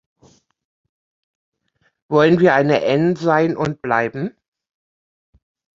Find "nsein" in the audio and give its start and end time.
2.97-3.55